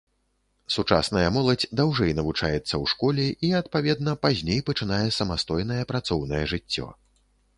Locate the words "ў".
2.81-2.85